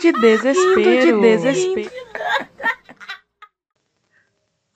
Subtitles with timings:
[0.00, 0.76] de desespero.
[0.76, 1.90] Rindo de desespero.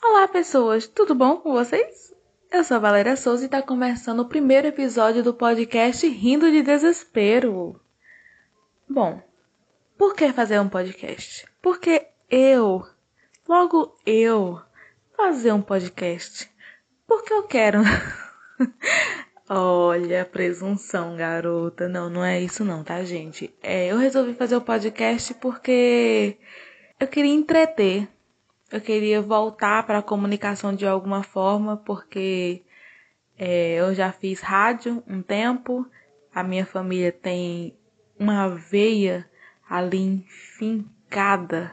[0.03, 2.13] Olá, pessoas, tudo bom com vocês?
[2.51, 6.63] Eu sou a Valéria Souza e está começando o primeiro episódio do podcast Rindo de
[6.63, 7.81] Desespero.
[8.89, 9.23] Bom,
[9.97, 11.47] por que fazer um podcast?
[11.63, 12.85] Porque eu,
[13.49, 14.61] logo eu,
[15.17, 16.51] fazer um podcast.
[17.07, 17.83] Porque eu quero.
[19.55, 21.87] Olha, presunção, garota.
[21.87, 23.53] Não, não é isso não, tá, gente?
[23.63, 26.39] É, eu resolvi fazer o podcast porque
[26.99, 28.09] eu queria entreter.
[28.71, 32.63] Eu queria voltar para a comunicação de alguma forma, porque
[33.39, 35.87] é, eu já fiz rádio um tempo.
[36.35, 37.77] A minha família tem
[38.19, 39.29] uma veia
[39.69, 41.73] ali enfincada,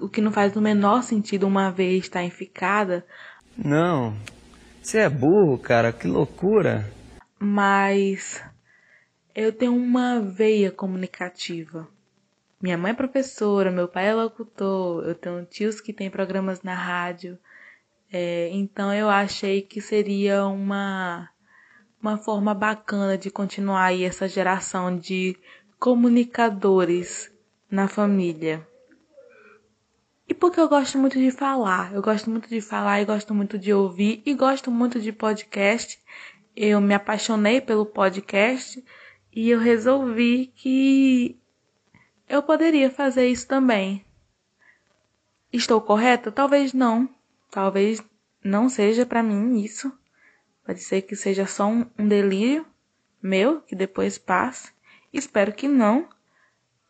[0.00, 3.04] o que não faz o menor sentido uma veia estar enficada.
[3.58, 4.14] Não,
[4.80, 6.94] você é burro, cara, que loucura
[7.38, 8.42] mas
[9.34, 11.88] eu tenho uma veia comunicativa.
[12.60, 16.74] Minha mãe é professora, meu pai é locutor, eu tenho tios que têm programas na
[16.74, 17.38] rádio.
[18.10, 21.28] É, então eu achei que seria uma,
[22.00, 25.36] uma forma bacana de continuar aí essa geração de
[25.78, 27.30] comunicadores
[27.70, 28.66] na família.
[30.28, 33.58] E porque eu gosto muito de falar, eu gosto muito de falar e gosto muito
[33.58, 36.00] de ouvir e gosto muito de podcast
[36.56, 38.82] eu me apaixonei pelo podcast
[39.30, 41.38] e eu resolvi que
[42.26, 44.04] eu poderia fazer isso também.
[45.52, 46.32] Estou correta?
[46.32, 47.08] Talvez não.
[47.50, 48.02] Talvez
[48.42, 49.92] não seja para mim isso.
[50.64, 52.66] Pode ser que seja só um, um delírio
[53.22, 54.72] meu que depois passe.
[55.12, 56.08] Espero que não.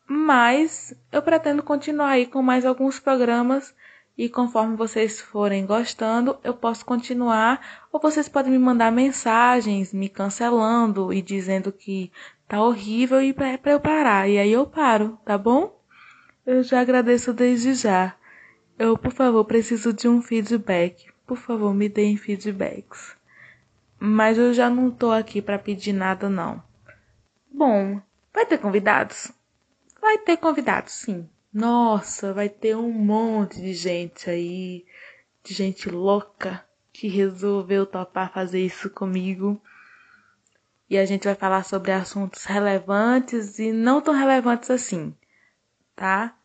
[0.06, 3.74] Mas eu pretendo continuar aí com mais alguns programas
[4.16, 10.08] e conforme vocês forem gostando, eu posso continuar, ou vocês podem me mandar mensagens me
[10.08, 12.10] cancelando e dizendo que
[12.48, 14.28] tá horrível e para eu parar.
[14.28, 15.78] E aí eu paro, tá bom?
[16.46, 18.14] Eu já agradeço desde já.
[18.78, 21.06] Eu, por favor, preciso de um feedback.
[21.26, 23.16] Por favor, me deem feedbacks.
[23.98, 26.62] Mas eu já não tô aqui para pedir nada não.
[27.50, 28.00] Bom,
[28.32, 29.32] vai ter convidados?
[30.00, 31.28] Vai ter convidados, sim.
[31.56, 34.84] Nossa, vai ter um monte de gente aí,
[35.42, 36.62] de gente louca
[36.92, 39.58] que resolveu topar fazer isso comigo.
[40.90, 45.14] E a gente vai falar sobre assuntos relevantes e não tão relevantes assim,
[45.94, 46.36] tá?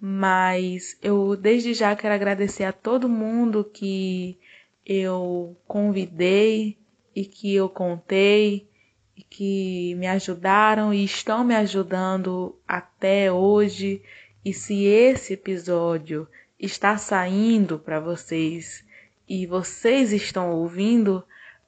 [0.00, 4.38] Mas eu desde já quero agradecer a todo mundo que
[4.86, 6.78] eu convidei
[7.14, 8.66] e que eu contei
[9.14, 14.02] e que me ajudaram e estão me ajudando até hoje
[14.46, 18.84] e se esse episódio está saindo para vocês
[19.28, 21.24] e vocês estão ouvindo,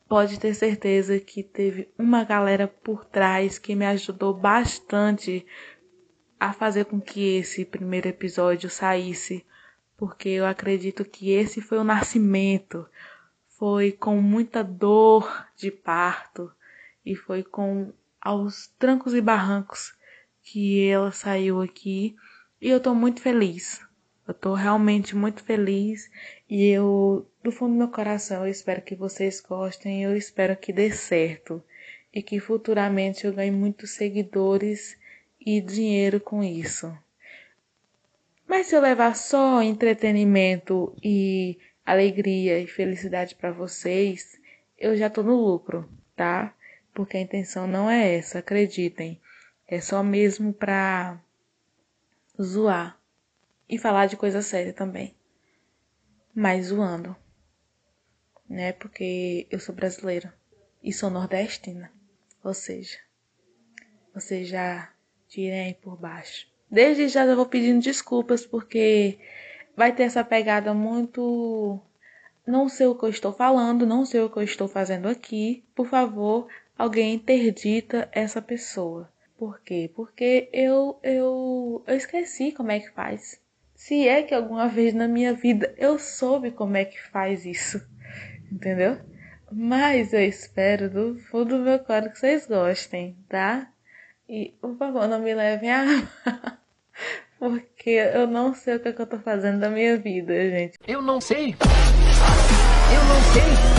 [0.08, 5.44] pode ter certeza que teve uma galera por trás que me ajudou bastante
[6.38, 9.44] a fazer com que esse primeiro episódio saísse,
[9.96, 12.86] porque eu acredito que esse foi o nascimento,
[13.58, 16.48] foi com muita dor de parto
[17.04, 19.96] e foi com aos trancos e barrancos
[20.44, 22.14] que ela saiu aqui
[22.60, 23.80] e eu tô muito feliz.
[24.26, 26.10] Eu tô realmente muito feliz
[26.50, 30.72] e eu, do fundo do meu coração, eu espero que vocês gostem, eu espero que
[30.72, 31.62] dê certo
[32.12, 34.98] e que futuramente eu ganhe muitos seguidores
[35.40, 36.94] e dinheiro com isso.
[38.46, 44.38] Mas se eu levar só entretenimento e alegria e felicidade para vocês,
[44.78, 46.54] eu já tô no lucro, tá?
[46.92, 49.18] Porque a intenção não é essa, acreditem.
[49.66, 51.18] É só mesmo pra
[52.40, 52.98] zoar
[53.68, 55.14] e falar de coisa séria também.
[56.34, 57.16] Mas zoando.
[58.48, 58.72] Né?
[58.72, 60.34] Porque eu sou brasileira
[60.82, 61.92] e sou nordestina.
[62.42, 62.98] Ou seja,
[64.14, 64.92] vocês já
[65.28, 66.46] tirem por baixo.
[66.70, 69.18] Desde já eu vou pedindo desculpas porque
[69.76, 71.80] vai ter essa pegada muito.
[72.46, 75.64] Não sei o que eu estou falando, não sei o que eu estou fazendo aqui.
[75.74, 79.10] Por favor, alguém interdita essa pessoa.
[79.38, 79.88] Por quê?
[79.94, 83.40] Porque eu, eu, eu esqueci como é que faz.
[83.72, 87.80] Se é que alguma vez na minha vida eu soube como é que faz isso,
[88.50, 88.98] entendeu?
[89.52, 93.70] Mas eu espero do fundo do meu coração que vocês gostem, tá?
[94.28, 95.84] E por favor, não me levem a
[97.38, 100.76] porque eu não sei o que, é que eu tô fazendo da minha vida, gente.
[100.84, 101.54] Eu não sei.
[102.92, 103.78] Eu não sei.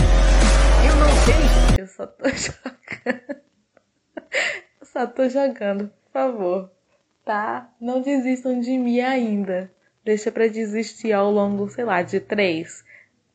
[0.88, 1.82] Eu não sei.
[1.82, 3.19] Eu só tô jogando.
[5.00, 6.70] Só tô jogando, por favor.
[7.24, 7.72] Tá?
[7.80, 9.72] Não desistam de mim ainda.
[10.04, 12.84] Deixa pra desistir ao longo, sei lá, de três.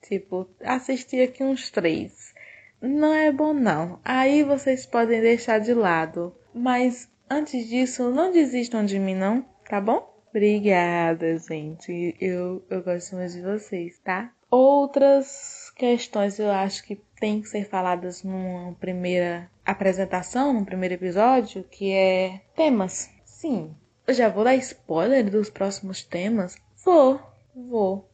[0.07, 2.35] Tipo, assistir aqui uns três.
[2.79, 3.99] Não é bom não.
[4.05, 6.35] Aí vocês podem deixar de lado.
[6.53, 10.14] Mas antes disso, não desistam de mim não, tá bom?
[10.35, 12.13] Obrigada, gente.
[12.19, 14.33] Eu, eu gosto muito de vocês, tá?
[14.51, 21.63] Outras questões eu acho que tem que ser faladas numa primeira apresentação, num primeiro episódio,
[21.63, 23.09] que é temas.
[23.23, 23.73] Sim,
[24.05, 26.57] eu já vou dar spoiler dos próximos temas?
[26.83, 27.17] Vou,
[27.55, 28.09] vou.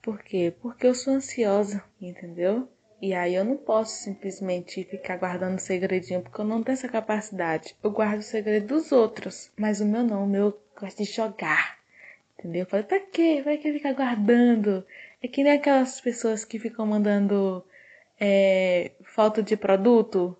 [0.00, 0.54] Por quê?
[0.62, 2.68] Porque eu sou ansiosa, entendeu?
[3.02, 7.74] E aí eu não posso simplesmente ficar guardando segredinho, porque eu não tenho essa capacidade.
[7.82, 11.10] Eu guardo o segredo dos outros, mas o meu não, o meu eu gosto de
[11.10, 11.78] jogar.
[12.38, 12.62] Entendeu?
[12.62, 13.42] Eu falei, pra quê?
[13.44, 14.84] Vai que ficar guardando?
[15.22, 17.62] É que nem aquelas pessoas que ficam mandando
[18.18, 20.36] é, foto de produto,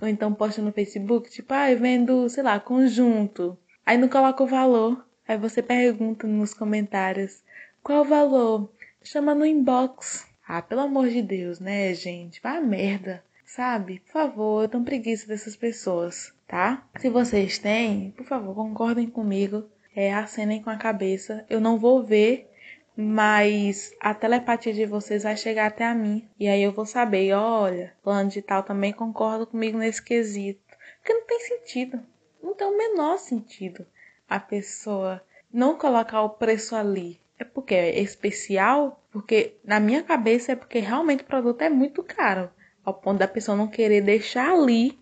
[0.00, 3.58] ou então posta no Facebook, tipo, ah, eu vendo, sei lá, conjunto.
[3.84, 5.04] Aí não coloca o valor.
[5.28, 7.42] Aí você pergunta nos comentários,
[7.82, 8.70] qual o valor?
[9.02, 10.26] Chama no inbox.
[10.46, 12.40] Ah, pelo amor de Deus, né, gente?
[12.42, 13.22] Vai merda.
[13.44, 14.00] Sabe?
[14.00, 16.84] Por favor, eu tenho preguiça dessas pessoas, tá?
[16.98, 19.64] Se vocês têm, por favor, concordem comigo.
[19.94, 21.44] É, acenem com a cabeça.
[21.48, 22.50] Eu não vou ver,
[22.96, 26.28] mas a telepatia de vocês vai chegar até a mim.
[26.38, 30.60] E aí eu vou saber, olha, plano de tal também concorda comigo nesse quesito.
[30.98, 32.00] Porque não tem sentido.
[32.42, 33.86] Não tem o menor sentido
[34.28, 40.52] a pessoa não colocar o preço ali é porque é especial, porque na minha cabeça
[40.52, 42.50] é porque realmente o produto é muito caro,
[42.84, 44.98] ao ponto da pessoa não querer deixar ali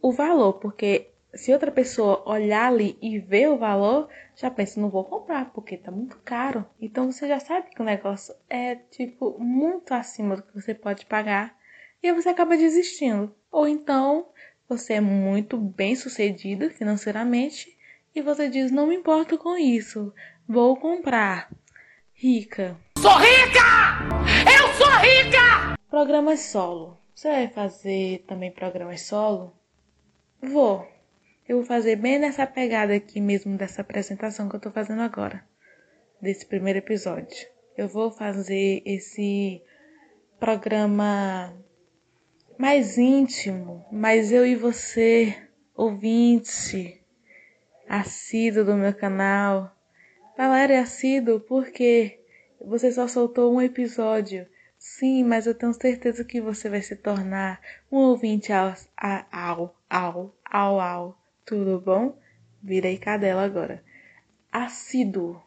[0.00, 4.90] o valor, porque se outra pessoa olhar ali e ver o valor, já pensa, não
[4.90, 6.64] vou comprar, porque tá muito caro.
[6.80, 11.06] Então você já sabe que o negócio é tipo muito acima do que você pode
[11.06, 11.56] pagar
[12.02, 13.34] e você acaba desistindo.
[13.50, 14.28] Ou então
[14.68, 17.76] você é muito bem sucedida financeiramente
[18.14, 20.12] e você diz, não me importo com isso,
[20.48, 21.50] vou comprar
[22.12, 22.76] rica.
[22.98, 23.60] Sou rica!
[24.50, 25.78] Eu sou rica!
[25.88, 26.98] Programas solo.
[27.14, 29.54] Você vai fazer também programas solo?
[30.42, 30.95] Vou.
[31.48, 35.44] Eu vou fazer bem nessa pegada aqui mesmo dessa apresentação que eu tô fazendo agora.
[36.20, 37.46] Desse primeiro episódio.
[37.76, 39.62] Eu vou fazer esse
[40.40, 41.54] programa
[42.58, 45.36] mais íntimo, mais eu e você,
[45.74, 47.00] ouvinte,
[47.88, 49.76] assíduo do meu canal
[50.36, 52.20] Valéria é assíduo porque
[52.60, 54.46] você só soltou um episódio.
[54.78, 57.58] Sim, mas eu tenho certeza que você vai se tornar
[57.90, 61.25] um ouvinte ao, ao, ao, ao, ao.
[61.46, 62.18] Tudo bom?
[62.60, 63.80] Virei cadela agora.
[64.50, 65.40] Assíduo.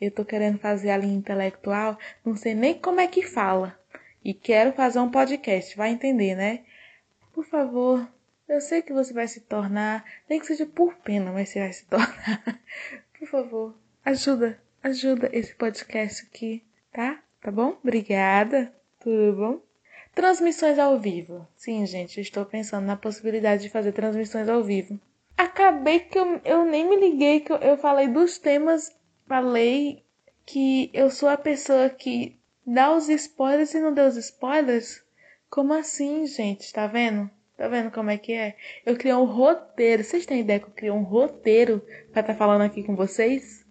[0.00, 3.76] Eu tô querendo fazer a linha intelectual, não sei nem como é que fala.
[4.24, 6.64] E quero fazer um podcast, vai entender, né?
[7.32, 8.08] Por favor,
[8.48, 11.72] eu sei que você vai se tornar, nem que seja por pena, mas você vai
[11.72, 12.60] se tornar.
[13.18, 17.20] Por favor, ajuda, ajuda esse podcast aqui, tá?
[17.40, 17.76] Tá bom?
[17.82, 18.72] Obrigada.
[19.00, 19.60] Tudo bom?
[20.14, 21.48] Transmissões ao vivo.
[21.56, 25.00] Sim, gente, estou pensando na possibilidade de fazer transmissões ao vivo.
[25.36, 28.94] Acabei que eu, eu nem me liguei que eu, eu falei dos temas,
[29.26, 30.04] falei
[30.46, 35.02] que eu sou a pessoa que dá os spoilers e não deu os spoilers.
[35.50, 36.72] Como assim, gente?
[36.72, 37.30] Tá vendo?
[37.56, 38.56] Tá vendo como é que é?
[38.84, 40.02] Eu criei um roteiro.
[40.02, 41.80] Vocês têm ideia que eu criei um roteiro
[42.12, 43.64] para estar tá falando aqui com vocês?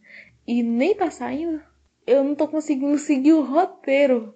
[0.45, 1.61] e nem tá saindo,
[2.05, 4.35] eu não tô conseguindo seguir o roteiro.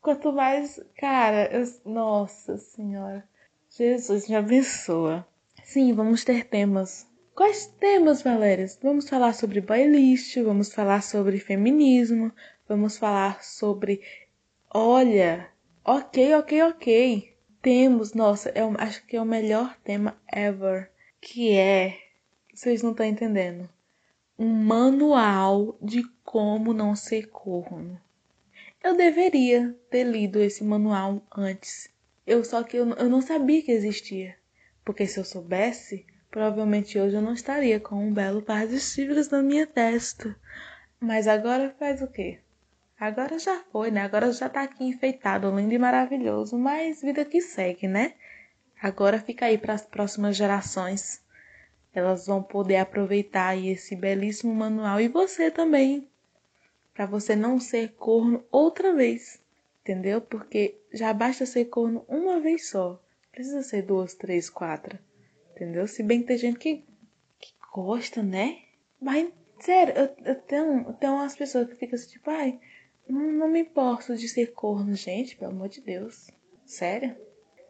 [0.00, 3.26] Quanto mais, cara, eu, nossa senhora.
[3.70, 5.26] Jesus me abençoa.
[5.64, 7.06] Sim, vamos ter temas.
[7.34, 8.66] Quais temas, Valéria?
[8.82, 12.30] Vamos falar sobre playlist, vamos falar sobre feminismo,
[12.68, 14.02] vamos falar sobre.
[14.70, 15.48] Olha,
[15.82, 17.34] ok, ok, ok.
[17.62, 20.90] Temos, nossa, eu acho que é o melhor tema ever.
[21.18, 21.98] Que é.
[22.52, 23.68] Vocês não estão entendendo
[24.38, 27.98] um manual de como não ser corno.
[28.82, 31.88] Eu deveria ter lido esse manual antes.
[32.26, 34.36] Eu só que eu, eu não sabia que existia.
[34.84, 39.28] Porque se eu soubesse, provavelmente hoje eu não estaria com um belo par de chifres
[39.30, 40.36] na minha testa.
[41.00, 42.38] Mas agora faz o quê?
[42.98, 44.02] Agora já foi, né?
[44.02, 48.14] Agora já tá aqui enfeitado, lindo e maravilhoso, mas vida que segue, né?
[48.80, 51.24] Agora fica aí para as próximas gerações
[51.94, 56.08] elas vão poder aproveitar esse belíssimo manual e você também,
[56.92, 59.40] para você não ser corno outra vez,
[59.80, 60.20] entendeu?
[60.20, 63.00] Porque já basta ser corno uma vez só,
[63.34, 64.98] precisa ser duas, três, quatro,
[65.50, 65.86] entendeu?
[65.86, 66.76] Se bem que tem gente que,
[67.38, 68.60] que gosta, né?
[69.00, 72.60] Mas, sério, eu, eu, tenho, eu tenho umas pessoas que ficam assim, tipo, ai,
[73.08, 76.30] não, não me importo de ser corno, gente, pelo amor de Deus.
[76.64, 77.16] Sério?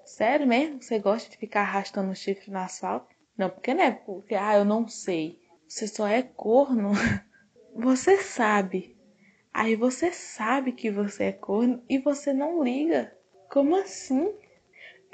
[0.04, 0.82] Sério mesmo?
[0.82, 3.14] Você gosta de ficar arrastando o chifre no asfalto?
[3.36, 5.40] Não, porque não é porque, ah, eu não sei.
[5.66, 6.92] Você só é corno.
[7.74, 8.96] Você sabe.
[9.52, 13.16] Aí você sabe que você é corno e você não liga.
[13.50, 14.32] Como assim?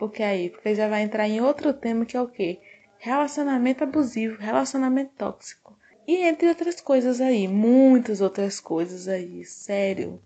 [0.00, 2.62] Porque aí, porque já vai entrar em outro tema que é o quê?
[2.96, 5.78] Relacionamento abusivo, relacionamento tóxico.
[6.08, 10.18] E entre outras coisas aí, muitas outras coisas aí, sério.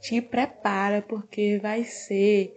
[0.00, 2.56] Te prepara porque vai ser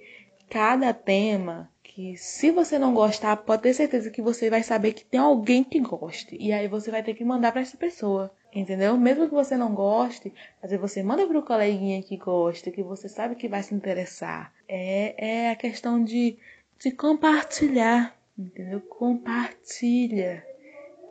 [0.50, 5.06] cada tema que se você não gostar, pode ter certeza que você vai saber que
[5.06, 6.36] tem alguém que goste.
[6.40, 8.32] E aí você vai ter que mandar para essa pessoa.
[8.52, 8.98] Entendeu?
[8.98, 13.36] Mesmo que você não goste, mas você manda pro coleguinha que gosta, que você sabe
[13.36, 14.57] que vai se interessar.
[14.68, 16.38] É, é a questão de,
[16.80, 18.16] de compartilhar.
[18.38, 18.82] Entendeu?
[18.82, 20.46] Compartilha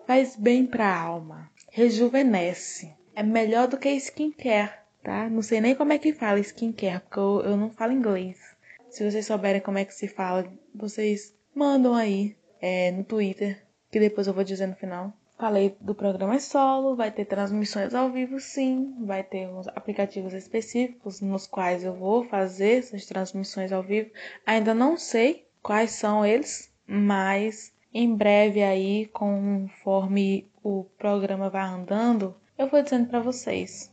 [0.06, 2.94] faz bem para a alma, rejuvenesce.
[3.14, 4.72] É melhor do que skincare,
[5.02, 5.28] tá?
[5.28, 8.38] Não sei nem como é que fala skincare, porque eu, eu não falo inglês.
[8.88, 13.60] Se vocês souberem como é que se fala, vocês mandam aí é, no Twitter,
[13.90, 15.12] que depois eu vou dizer no final.
[15.38, 21.20] Falei do programa solo, vai ter transmissões ao vivo sim, vai ter uns aplicativos específicos
[21.20, 24.10] nos quais eu vou fazer essas transmissões ao vivo.
[24.46, 32.34] Ainda não sei quais são eles, mas em breve aí, conforme o programa vai andando,
[32.56, 33.92] eu vou dizendo para vocês.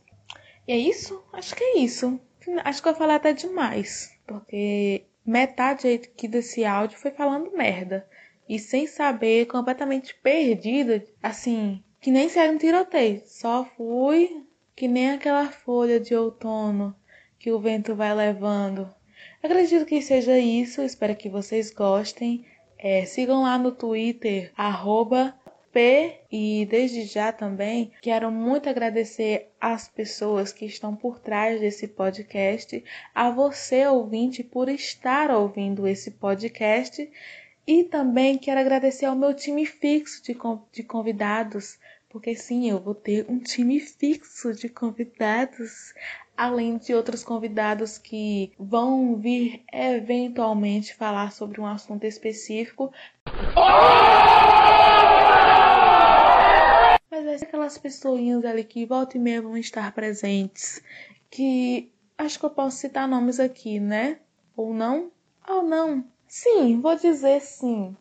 [0.66, 1.22] E é isso?
[1.30, 2.18] Acho que é isso.
[2.64, 8.06] Acho que eu falei até demais, porque metade aqui desse áudio foi falando merda.
[8.48, 13.22] E sem saber, completamente perdida, assim, que nem se era um tiroteio.
[13.26, 14.44] Só fui
[14.76, 16.94] que nem aquela folha de outono
[17.38, 18.92] que o vento vai levando.
[19.42, 22.44] Acredito que seja isso, espero que vocês gostem.
[22.78, 25.34] É, sigam lá no Twitter, arroba
[25.74, 31.88] P e desde já também quero muito agradecer às pessoas que estão por trás desse
[31.88, 37.10] podcast, a você ouvinte por estar ouvindo esse podcast
[37.66, 40.36] e também quero agradecer ao meu time fixo de,
[40.72, 41.78] de convidados,
[42.08, 45.94] porque sim, eu vou ter um time fixo de convidados
[46.36, 52.92] além de outros convidados que vão vir eventualmente falar sobre um assunto específico.
[57.10, 60.82] Mas ser aquelas pessoinhas ali que volta e meia vão estar presentes,
[61.30, 64.20] que acho que eu posso citar nomes aqui, né?
[64.56, 65.10] Ou não?
[65.48, 66.13] Ou não?
[66.36, 67.96] Sim, vou dizer sim.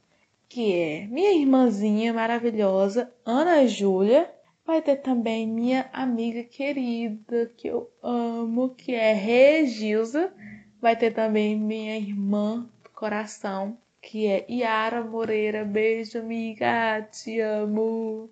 [0.49, 4.27] Que é minha irmãzinha maravilhosa, Ana Júlia,
[4.65, 10.33] Vai ter também minha amiga querida, que eu amo, que é Regilza.
[10.81, 15.65] Vai ter também minha irmã do coração, que é Yara Moreira.
[15.65, 18.29] Beijo, amiga, te amo.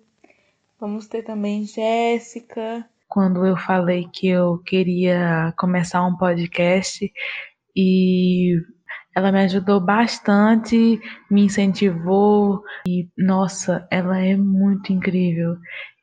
[0.80, 2.88] Vamos ter também Jéssica.
[3.06, 7.12] Quando eu falei que eu queria começar um podcast
[7.76, 8.56] e
[9.14, 11.00] ela me ajudou bastante,
[11.30, 15.56] me incentivou e nossa, ela é muito incrível.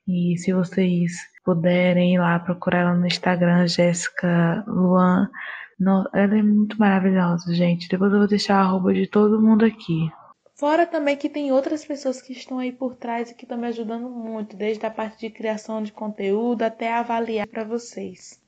[0.08, 1.12] E se vocês
[1.44, 5.30] puderem ir lá procurar ela no Instagram, Jéssica Luan.
[6.14, 7.88] Ela é muito maravilhosa, gente.
[7.88, 10.12] Depois eu vou deixar a arroba de todo mundo aqui.
[10.56, 13.68] Fora também que tem outras pessoas que estão aí por trás e que estão me
[13.68, 18.40] ajudando muito, desde a parte de criação de conteúdo até avaliar para vocês.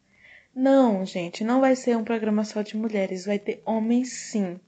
[0.54, 4.60] Não, gente, não vai ser um programa só de mulheres, vai ter homens sim.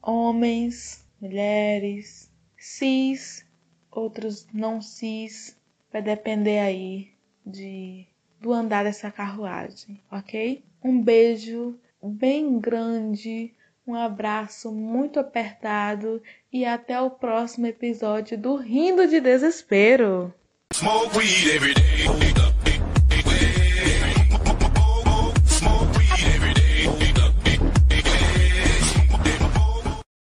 [0.00, 3.44] Homens, mulheres, cis,
[3.90, 5.56] outros não cis,
[5.92, 7.12] vai depender aí
[7.44, 8.06] de
[8.40, 10.64] do andar dessa carruagem, ok?
[10.82, 13.54] Um beijo bem grande,
[13.86, 16.20] um abraço muito apertado
[16.52, 20.34] e até o próximo episódio do Rindo de Desespero.
[20.74, 22.31] Smoke weed every day.